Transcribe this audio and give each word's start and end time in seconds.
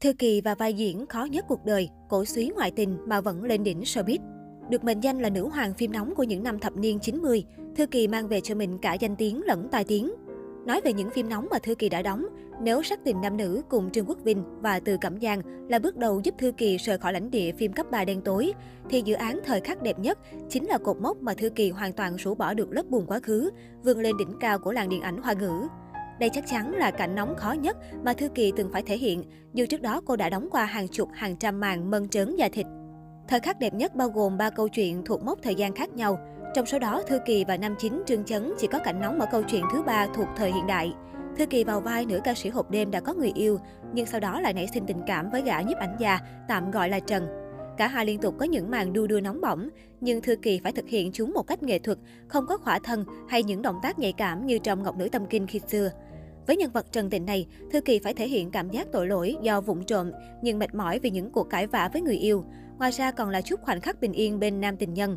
Thư 0.00 0.12
Kỳ 0.12 0.40
và 0.40 0.54
vai 0.54 0.74
diễn 0.74 1.06
khó 1.06 1.24
nhất 1.24 1.44
cuộc 1.48 1.64
đời, 1.64 1.88
cổ 2.08 2.24
suý 2.24 2.50
ngoại 2.56 2.70
tình 2.70 2.98
mà 3.06 3.20
vẫn 3.20 3.44
lên 3.44 3.64
đỉnh 3.64 3.80
showbiz. 3.80 4.18
Được 4.70 4.84
mệnh 4.84 5.00
danh 5.00 5.18
là 5.20 5.30
nữ 5.30 5.48
hoàng 5.48 5.74
phim 5.74 5.92
nóng 5.92 6.14
của 6.14 6.22
những 6.22 6.42
năm 6.42 6.58
thập 6.58 6.76
niên 6.76 6.98
90, 6.98 7.44
Thư 7.76 7.86
Kỳ 7.86 8.08
mang 8.08 8.28
về 8.28 8.40
cho 8.40 8.54
mình 8.54 8.78
cả 8.78 8.94
danh 8.94 9.16
tiếng 9.16 9.42
lẫn 9.46 9.68
tài 9.72 9.84
tiếng. 9.84 10.12
Nói 10.66 10.80
về 10.84 10.92
những 10.92 11.10
phim 11.10 11.28
nóng 11.28 11.46
mà 11.50 11.58
Thư 11.58 11.74
Kỳ 11.74 11.88
đã 11.88 12.02
đóng, 12.02 12.26
nếu 12.62 12.82
sắc 12.82 13.04
tình 13.04 13.20
nam 13.20 13.36
nữ 13.36 13.62
cùng 13.68 13.90
Trương 13.90 14.06
Quốc 14.06 14.18
Vinh 14.24 14.44
và 14.60 14.80
Từ 14.80 14.96
Cẩm 15.00 15.20
Giang 15.20 15.68
là 15.68 15.78
bước 15.78 15.96
đầu 15.96 16.20
giúp 16.24 16.34
Thư 16.38 16.52
Kỳ 16.52 16.76
rời 16.76 16.98
khỏi 16.98 17.12
lãnh 17.12 17.30
địa 17.30 17.52
phim 17.52 17.72
cấp 17.72 17.86
3 17.90 18.04
đen 18.04 18.20
tối, 18.20 18.52
thì 18.90 19.02
dự 19.04 19.14
án 19.14 19.40
thời 19.44 19.60
khắc 19.60 19.82
đẹp 19.82 19.98
nhất 19.98 20.18
chính 20.48 20.66
là 20.66 20.78
cột 20.78 20.96
mốc 21.00 21.22
mà 21.22 21.34
Thư 21.34 21.50
Kỳ 21.50 21.70
hoàn 21.70 21.92
toàn 21.92 22.16
rũ 22.16 22.34
bỏ 22.34 22.54
được 22.54 22.72
lớp 22.72 22.86
buồn 22.88 23.06
quá 23.06 23.20
khứ, 23.20 23.50
vươn 23.84 23.98
lên 23.98 24.16
đỉnh 24.16 24.32
cao 24.40 24.58
của 24.58 24.72
làng 24.72 24.88
điện 24.88 25.00
ảnh 25.00 25.22
hoa 25.22 25.32
ngữ. 25.32 25.52
Đây 26.20 26.30
chắc 26.30 26.46
chắn 26.46 26.74
là 26.74 26.90
cảnh 26.90 27.14
nóng 27.14 27.34
khó 27.36 27.52
nhất 27.52 27.76
mà 28.04 28.12
Thư 28.12 28.28
Kỳ 28.28 28.52
từng 28.56 28.70
phải 28.72 28.82
thể 28.82 28.96
hiện, 28.96 29.24
dù 29.54 29.66
trước 29.66 29.82
đó 29.82 30.00
cô 30.06 30.16
đã 30.16 30.30
đóng 30.30 30.48
qua 30.50 30.64
hàng 30.64 30.88
chục 30.88 31.08
hàng 31.14 31.36
trăm 31.36 31.60
màn 31.60 31.90
mân 31.90 32.08
trớn 32.08 32.36
da 32.36 32.48
thịt. 32.52 32.66
Thời 33.28 33.40
khắc 33.40 33.58
đẹp 33.58 33.74
nhất 33.74 33.94
bao 33.94 34.08
gồm 34.08 34.38
ba 34.38 34.50
câu 34.50 34.68
chuyện 34.68 35.02
thuộc 35.04 35.22
mốc 35.24 35.38
thời 35.42 35.54
gian 35.54 35.74
khác 35.74 35.90
nhau. 35.90 36.18
Trong 36.54 36.66
số 36.66 36.78
đó, 36.78 37.02
Thư 37.06 37.18
Kỳ 37.26 37.44
và 37.44 37.56
Nam 37.56 37.74
Chính 37.78 38.02
Trương 38.06 38.24
Chấn 38.24 38.52
chỉ 38.58 38.66
có 38.66 38.78
cảnh 38.78 39.00
nóng 39.00 39.20
ở 39.20 39.26
câu 39.30 39.42
chuyện 39.42 39.64
thứ 39.72 39.82
ba 39.82 40.06
thuộc 40.14 40.28
thời 40.36 40.52
hiện 40.52 40.66
đại. 40.66 40.92
Thư 41.36 41.46
Kỳ 41.46 41.64
vào 41.64 41.80
vai 41.80 42.06
nữ 42.06 42.20
ca 42.24 42.34
sĩ 42.34 42.48
hộp 42.48 42.70
đêm 42.70 42.90
đã 42.90 43.00
có 43.00 43.14
người 43.14 43.32
yêu, 43.34 43.58
nhưng 43.92 44.06
sau 44.06 44.20
đó 44.20 44.40
lại 44.40 44.52
nảy 44.52 44.68
sinh 44.74 44.86
tình 44.86 45.02
cảm 45.06 45.30
với 45.30 45.42
gã 45.42 45.60
nhiếp 45.60 45.78
ảnh 45.78 45.96
gia, 45.98 46.18
tạm 46.48 46.70
gọi 46.70 46.88
là 46.88 47.00
Trần. 47.00 47.26
Cả 47.76 47.86
hai 47.86 48.06
liên 48.06 48.20
tục 48.20 48.34
có 48.38 48.44
những 48.44 48.70
màn 48.70 48.92
đu 48.92 49.06
đưa 49.06 49.20
nóng 49.20 49.40
bỏng, 49.40 49.68
nhưng 50.00 50.20
Thư 50.20 50.36
Kỳ 50.36 50.60
phải 50.64 50.72
thực 50.72 50.88
hiện 50.88 51.12
chúng 51.12 51.32
một 51.32 51.46
cách 51.46 51.62
nghệ 51.62 51.78
thuật, 51.78 51.98
không 52.28 52.46
có 52.46 52.58
khỏa 52.58 52.78
thân 52.78 53.04
hay 53.28 53.42
những 53.42 53.62
động 53.62 53.78
tác 53.82 53.98
nhạy 53.98 54.12
cảm 54.12 54.46
như 54.46 54.58
trong 54.58 54.82
Ngọc 54.82 54.96
Nữ 54.96 55.08
Tâm 55.08 55.26
Kinh 55.26 55.46
khi 55.46 55.60
xưa. 55.68 55.90
Với 56.46 56.56
nhân 56.56 56.70
vật 56.72 56.92
Trần 56.92 57.10
Tình 57.10 57.26
này, 57.26 57.46
Thư 57.72 57.80
Kỳ 57.80 57.98
phải 57.98 58.14
thể 58.14 58.28
hiện 58.28 58.50
cảm 58.50 58.70
giác 58.70 58.86
tội 58.92 59.06
lỗi 59.06 59.36
do 59.42 59.60
vụng 59.60 59.84
trộm, 59.84 60.10
nhưng 60.42 60.58
mệt 60.58 60.74
mỏi 60.74 60.98
vì 60.98 61.10
những 61.10 61.30
cuộc 61.30 61.50
cãi 61.50 61.66
vã 61.66 61.90
với 61.92 62.02
người 62.02 62.16
yêu. 62.16 62.44
Ngoài 62.78 62.90
ra 62.90 63.10
còn 63.10 63.30
là 63.30 63.40
chút 63.40 63.60
khoảnh 63.62 63.80
khắc 63.80 64.00
bình 64.00 64.12
yên 64.12 64.40
bên 64.40 64.60
nam 64.60 64.76
tình 64.76 64.94
nhân. 64.94 65.16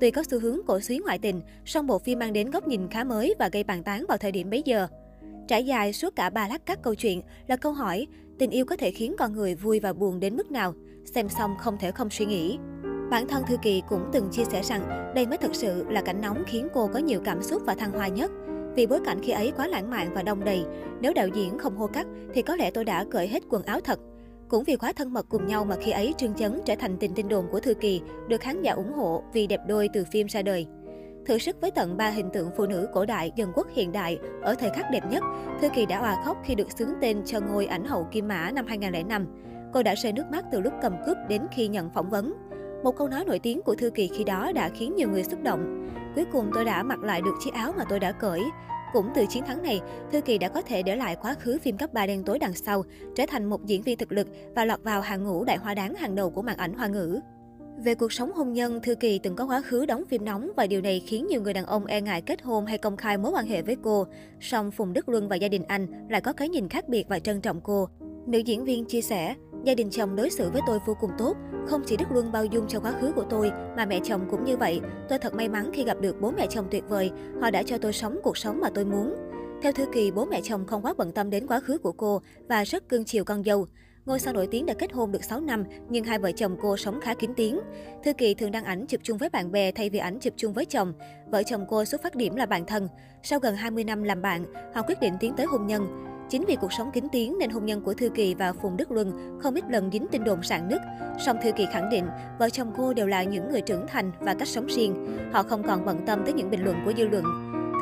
Tuy 0.00 0.10
có 0.10 0.22
xu 0.30 0.40
hướng 0.40 0.58
cổ 0.66 0.80
suý 0.80 0.98
ngoại 0.98 1.18
tình, 1.18 1.40
song 1.64 1.86
bộ 1.86 1.98
phim 1.98 2.18
mang 2.18 2.32
đến 2.32 2.50
góc 2.50 2.68
nhìn 2.68 2.88
khá 2.88 3.04
mới 3.04 3.34
và 3.38 3.48
gây 3.52 3.64
bàn 3.64 3.82
tán 3.82 4.04
vào 4.08 4.18
thời 4.18 4.32
điểm 4.32 4.50
bấy 4.50 4.62
giờ. 4.64 4.88
Trải 5.48 5.66
dài 5.66 5.92
suốt 5.92 6.16
cả 6.16 6.30
ba 6.30 6.48
lát 6.48 6.66
các 6.66 6.82
câu 6.82 6.94
chuyện 6.94 7.22
là 7.46 7.56
câu 7.56 7.72
hỏi 7.72 8.06
tình 8.38 8.50
yêu 8.50 8.64
có 8.64 8.76
thể 8.76 8.90
khiến 8.90 9.14
con 9.18 9.32
người 9.32 9.54
vui 9.54 9.80
và 9.80 9.92
buồn 9.92 10.20
đến 10.20 10.36
mức 10.36 10.50
nào? 10.50 10.74
Xem 11.14 11.28
xong 11.28 11.54
không 11.58 11.76
thể 11.80 11.90
không 11.90 12.10
suy 12.10 12.26
nghĩ. 12.26 12.58
Bản 13.10 13.28
thân 13.28 13.42
Thư 13.46 13.56
Kỳ 13.62 13.82
cũng 13.88 14.02
từng 14.12 14.28
chia 14.30 14.44
sẻ 14.44 14.62
rằng 14.62 15.12
đây 15.14 15.26
mới 15.26 15.38
thực 15.38 15.54
sự 15.54 15.84
là 15.88 16.02
cảnh 16.02 16.20
nóng 16.20 16.42
khiến 16.46 16.68
cô 16.74 16.90
có 16.92 16.98
nhiều 16.98 17.20
cảm 17.24 17.42
xúc 17.42 17.62
và 17.66 17.74
thăng 17.74 17.92
hoa 17.92 18.08
nhất. 18.08 18.30
Vì 18.76 18.86
bối 18.86 19.00
cảnh 19.04 19.18
khi 19.22 19.32
ấy 19.32 19.52
quá 19.56 19.66
lãng 19.66 19.90
mạn 19.90 20.10
và 20.14 20.22
đông 20.22 20.44
đầy, 20.44 20.64
nếu 21.00 21.12
đạo 21.12 21.28
diễn 21.28 21.58
không 21.58 21.76
hô 21.76 21.86
cắt 21.86 22.06
thì 22.34 22.42
có 22.42 22.56
lẽ 22.56 22.70
tôi 22.70 22.84
đã 22.84 23.04
cởi 23.10 23.28
hết 23.28 23.42
quần 23.50 23.62
áo 23.62 23.80
thật. 23.80 23.98
Cũng 24.48 24.64
vì 24.64 24.76
quá 24.76 24.92
thân 24.92 25.12
mật 25.12 25.26
cùng 25.28 25.46
nhau 25.46 25.64
mà 25.64 25.76
khi 25.76 25.90
ấy 25.90 26.14
Trương 26.18 26.34
Chấn 26.34 26.60
trở 26.64 26.74
thành 26.78 26.96
tình 27.00 27.14
tin 27.14 27.28
đồn 27.28 27.46
của 27.52 27.60
Thư 27.60 27.74
Kỳ, 27.74 28.00
được 28.28 28.40
khán 28.40 28.62
giả 28.62 28.72
ủng 28.72 28.92
hộ 28.92 29.22
vì 29.32 29.46
đẹp 29.46 29.60
đôi 29.68 29.88
từ 29.92 30.04
phim 30.04 30.26
ra 30.26 30.42
đời. 30.42 30.66
Thử 31.26 31.38
sức 31.38 31.56
với 31.60 31.70
tận 31.70 31.96
ba 31.96 32.10
hình 32.10 32.30
tượng 32.32 32.50
phụ 32.56 32.66
nữ 32.66 32.88
cổ 32.94 33.04
đại, 33.04 33.32
dân 33.36 33.52
quốc 33.54 33.66
hiện 33.74 33.92
đại 33.92 34.18
ở 34.42 34.54
thời 34.54 34.70
khắc 34.70 34.90
đẹp 34.92 35.02
nhất, 35.10 35.22
Thư 35.60 35.68
Kỳ 35.68 35.86
đã 35.86 35.98
hòa 36.00 36.22
khóc 36.24 36.36
khi 36.44 36.54
được 36.54 36.72
xướng 36.78 36.90
tên 37.00 37.22
cho 37.24 37.40
ngôi 37.40 37.66
ảnh 37.66 37.84
hậu 37.84 38.04
Kim 38.12 38.28
Mã 38.28 38.50
năm 38.50 38.66
2005. 38.66 39.26
Cô 39.72 39.82
đã 39.82 39.94
rơi 39.94 40.12
nước 40.12 40.24
mắt 40.30 40.44
từ 40.52 40.60
lúc 40.60 40.72
cầm 40.82 40.92
cúp 41.06 41.16
đến 41.28 41.42
khi 41.52 41.68
nhận 41.68 41.90
phỏng 41.90 42.10
vấn. 42.10 42.34
Một 42.82 42.96
câu 42.96 43.08
nói 43.08 43.24
nổi 43.24 43.38
tiếng 43.38 43.62
của 43.62 43.74
Thư 43.74 43.90
Kỳ 43.90 44.08
khi 44.08 44.24
đó 44.24 44.52
đã 44.52 44.68
khiến 44.68 44.94
nhiều 44.96 45.08
người 45.10 45.24
xúc 45.24 45.42
động. 45.42 45.90
Cuối 46.14 46.24
cùng 46.32 46.50
tôi 46.54 46.64
đã 46.64 46.82
mặc 46.82 46.98
lại 47.02 47.22
được 47.22 47.34
chiếc 47.44 47.54
áo 47.54 47.72
mà 47.76 47.84
tôi 47.88 48.00
đã 48.00 48.12
cởi. 48.12 48.42
Cũng 48.92 49.10
từ 49.14 49.26
chiến 49.26 49.44
thắng 49.44 49.62
này, 49.62 49.80
Thư 50.12 50.20
Kỳ 50.20 50.38
đã 50.38 50.48
có 50.48 50.62
thể 50.62 50.82
để 50.82 50.96
lại 50.96 51.16
quá 51.22 51.34
khứ 51.34 51.58
phim 51.62 51.76
cấp 51.76 51.92
3 51.92 52.06
đen 52.06 52.24
tối 52.24 52.38
đằng 52.38 52.54
sau, 52.54 52.82
trở 53.14 53.24
thành 53.28 53.44
một 53.44 53.66
diễn 53.66 53.82
viên 53.82 53.98
thực 53.98 54.12
lực 54.12 54.28
và 54.54 54.64
lọt 54.64 54.82
vào 54.82 55.00
hàng 55.00 55.24
ngũ 55.24 55.44
đại 55.44 55.56
hoa 55.56 55.74
đáng 55.74 55.94
hàng 55.94 56.14
đầu 56.14 56.30
của 56.30 56.42
màn 56.42 56.56
ảnh 56.56 56.74
hoa 56.74 56.86
ngữ. 56.86 57.20
Về 57.84 57.94
cuộc 57.94 58.12
sống 58.12 58.32
hôn 58.32 58.52
nhân, 58.52 58.80
Thư 58.82 58.94
Kỳ 58.94 59.18
từng 59.18 59.36
có 59.36 59.46
quá 59.46 59.62
khứ 59.62 59.86
đóng 59.86 60.04
phim 60.08 60.24
nóng 60.24 60.50
và 60.56 60.66
điều 60.66 60.80
này 60.80 61.02
khiến 61.06 61.26
nhiều 61.26 61.42
người 61.42 61.52
đàn 61.52 61.66
ông 61.66 61.86
e 61.86 62.00
ngại 62.00 62.22
kết 62.22 62.42
hôn 62.42 62.66
hay 62.66 62.78
công 62.78 62.96
khai 62.96 63.18
mối 63.18 63.32
quan 63.32 63.46
hệ 63.46 63.62
với 63.62 63.76
cô. 63.82 64.06
Song 64.40 64.70
Phùng 64.70 64.92
Đức 64.92 65.08
Luân 65.08 65.28
và 65.28 65.36
gia 65.36 65.48
đình 65.48 65.62
anh 65.68 65.86
lại 66.08 66.20
có 66.20 66.32
cái 66.32 66.48
nhìn 66.48 66.68
khác 66.68 66.88
biệt 66.88 67.08
và 67.08 67.18
trân 67.18 67.40
trọng 67.40 67.60
cô. 67.60 67.88
Nữ 68.26 68.38
diễn 68.38 68.64
viên 68.64 68.84
chia 68.84 69.02
sẻ, 69.02 69.34
gia 69.66 69.74
đình 69.74 69.90
chồng 69.90 70.16
đối 70.16 70.30
xử 70.30 70.50
với 70.50 70.62
tôi 70.66 70.78
vô 70.86 70.94
cùng 71.00 71.10
tốt. 71.18 71.36
Không 71.66 71.82
chỉ 71.86 71.96
Đức 71.96 72.12
luôn 72.12 72.32
bao 72.32 72.44
dung 72.44 72.68
cho 72.68 72.80
quá 72.80 72.92
khứ 73.00 73.12
của 73.12 73.24
tôi, 73.30 73.50
mà 73.76 73.86
mẹ 73.86 74.00
chồng 74.04 74.28
cũng 74.30 74.44
như 74.44 74.56
vậy. 74.56 74.80
Tôi 75.08 75.18
thật 75.18 75.34
may 75.34 75.48
mắn 75.48 75.70
khi 75.74 75.84
gặp 75.84 76.00
được 76.00 76.20
bố 76.20 76.30
mẹ 76.36 76.46
chồng 76.50 76.66
tuyệt 76.70 76.84
vời. 76.88 77.10
Họ 77.40 77.50
đã 77.50 77.62
cho 77.62 77.78
tôi 77.78 77.92
sống 77.92 78.18
cuộc 78.22 78.36
sống 78.36 78.60
mà 78.60 78.70
tôi 78.74 78.84
muốn. 78.84 79.14
Theo 79.62 79.72
Thư 79.72 79.86
Kỳ, 79.92 80.10
bố 80.10 80.24
mẹ 80.24 80.40
chồng 80.42 80.66
không 80.66 80.82
quá 80.82 80.94
bận 80.96 81.12
tâm 81.12 81.30
đến 81.30 81.46
quá 81.46 81.60
khứ 81.60 81.78
của 81.78 81.92
cô 81.92 82.22
và 82.48 82.64
rất 82.64 82.88
cưng 82.88 83.04
chiều 83.04 83.24
con 83.24 83.44
dâu. 83.44 83.66
Ngôi 84.06 84.18
sao 84.18 84.34
nổi 84.34 84.46
tiếng 84.46 84.66
đã 84.66 84.74
kết 84.74 84.92
hôn 84.92 85.12
được 85.12 85.24
6 85.24 85.40
năm, 85.40 85.64
nhưng 85.88 86.04
hai 86.04 86.18
vợ 86.18 86.32
chồng 86.32 86.56
cô 86.62 86.76
sống 86.76 87.00
khá 87.00 87.14
kín 87.14 87.30
tiếng. 87.36 87.60
Thư 88.04 88.12
Kỳ 88.12 88.34
thường 88.34 88.52
đăng 88.52 88.64
ảnh 88.64 88.86
chụp 88.86 89.00
chung 89.04 89.18
với 89.18 89.28
bạn 89.28 89.52
bè 89.52 89.72
thay 89.72 89.90
vì 89.90 89.98
ảnh 89.98 90.18
chụp 90.18 90.34
chung 90.36 90.52
với 90.52 90.64
chồng. 90.64 90.92
Vợ 91.30 91.42
chồng 91.42 91.66
cô 91.68 91.84
xuất 91.84 92.02
phát 92.02 92.14
điểm 92.14 92.36
là 92.36 92.46
bạn 92.46 92.66
thân. 92.66 92.88
Sau 93.22 93.38
gần 93.38 93.56
20 93.56 93.84
năm 93.84 94.02
làm 94.02 94.22
bạn, 94.22 94.44
họ 94.74 94.82
quyết 94.82 95.00
định 95.00 95.14
tiến 95.20 95.34
tới 95.36 95.46
hôn 95.46 95.66
nhân. 95.66 95.86
Chính 96.28 96.44
vì 96.44 96.56
cuộc 96.56 96.72
sống 96.72 96.90
kín 96.92 97.04
tiếng 97.12 97.38
nên 97.38 97.50
hôn 97.50 97.66
nhân 97.66 97.80
của 97.80 97.94
Thư 97.94 98.08
Kỳ 98.08 98.34
và 98.34 98.52
Phùng 98.52 98.76
Đức 98.76 98.90
Luân 98.90 99.38
không 99.42 99.54
ít 99.54 99.64
lần 99.70 99.90
dính 99.92 100.06
tin 100.10 100.24
đồn 100.24 100.42
sạn 100.42 100.68
nứt. 100.68 100.80
Song 101.26 101.36
Thư 101.42 101.52
Kỳ 101.52 101.66
khẳng 101.72 101.90
định, 101.90 102.04
vợ 102.38 102.50
chồng 102.50 102.72
cô 102.76 102.92
đều 102.94 103.06
là 103.06 103.22
những 103.22 103.50
người 103.50 103.60
trưởng 103.60 103.86
thành 103.86 104.12
và 104.20 104.34
cách 104.34 104.48
sống 104.48 104.66
riêng. 104.66 105.18
Họ 105.32 105.42
không 105.42 105.62
còn 105.62 105.84
bận 105.84 105.98
tâm 106.06 106.22
tới 106.24 106.34
những 106.34 106.50
bình 106.50 106.64
luận 106.64 106.76
của 106.84 106.92
dư 106.96 107.08
luận. 107.08 107.24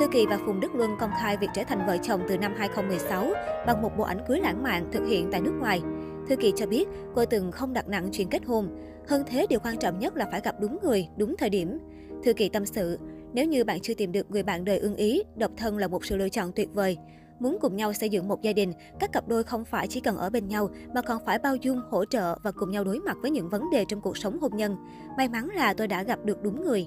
Thư 0.01 0.07
Kỳ 0.13 0.27
và 0.27 0.39
Phùng 0.47 0.61
Đức 0.61 0.75
Luân 0.75 0.91
công 1.01 1.11
khai 1.21 1.37
việc 1.37 1.47
trở 1.55 1.65
thành 1.65 1.87
vợ 1.87 1.97
chồng 2.03 2.21
từ 2.29 2.39
năm 2.39 2.55
2016 2.57 3.33
bằng 3.67 3.83
một 3.83 3.97
bộ 3.97 4.05
ảnh 4.05 4.25
cưới 4.29 4.41
lãng 4.41 4.63
mạn 4.63 4.89
thực 4.93 5.07
hiện 5.07 5.29
tại 5.33 5.41
nước 5.41 5.55
ngoài. 5.61 5.83
Thư 6.29 6.37
Kỳ 6.37 6.53
cho 6.57 6.67
biết 6.67 6.89
cô 7.15 7.25
từng 7.25 7.53
không 7.53 7.73
đặt 7.73 7.89
nặng 7.89 8.09
chuyện 8.13 8.29
kết 8.29 8.45
hôn. 8.47 8.69
Hơn 9.09 9.23
thế, 9.27 9.47
điều 9.51 9.61
quan 9.61 9.77
trọng 9.77 9.99
nhất 9.99 10.17
là 10.17 10.29
phải 10.31 10.41
gặp 10.45 10.55
đúng 10.61 10.79
người, 10.83 11.09
đúng 11.17 11.37
thời 11.39 11.51
điểm. 11.51 11.79
Thư 12.25 12.33
Kỳ 12.33 12.49
tâm 12.49 12.67
sự, 12.67 12.99
nếu 13.33 13.47
như 13.47 13.65
bạn 13.65 13.81
chưa 13.81 13.95
tìm 13.95 14.13
được 14.13 14.31
người 14.31 14.43
bạn 14.43 14.65
đời 14.65 14.79
ưng 14.79 14.97
ý, 14.97 15.23
độc 15.37 15.51
thân 15.57 15.79
là 15.79 15.89
một 15.89 16.05
sự 16.05 16.17
lựa 16.17 16.29
chọn 16.29 16.53
tuyệt 16.53 16.69
vời. 16.75 16.97
Muốn 17.41 17.59
cùng 17.61 17.77
nhau 17.77 17.93
xây 17.93 18.09
dựng 18.09 18.29
một 18.29 18.43
gia 18.43 18.53
đình, 18.53 18.73
các 19.01 19.13
cặp 19.13 19.29
đôi 19.29 19.45
không 19.45 19.65
phải 19.65 19.89
chỉ 19.89 20.01
cần 20.01 20.17
ở 20.17 20.31
bên 20.31 20.49
nhau 20.49 20.69
mà 20.95 21.03
còn 21.03 21.25
phải 21.25 21.39
bao 21.39 21.57
dung, 21.57 21.81
hỗ 21.91 22.05
trợ 22.05 22.39
và 22.43 22.53
cùng 22.53 22.71
nhau 22.71 22.85
đối 22.85 22.99
mặt 22.99 23.17
với 23.23 23.31
những 23.31 23.49
vấn 23.49 23.71
đề 23.71 23.85
trong 23.89 24.01
cuộc 24.01 24.17
sống 24.17 24.39
hôn 24.41 24.57
nhân. 24.57 24.77
May 25.17 25.29
mắn 25.29 25.49
là 25.55 25.75
tôi 25.75 25.87
đã 25.89 26.03
gặp 26.03 26.19
được 26.25 26.43
đúng 26.43 26.65
người. 26.65 26.87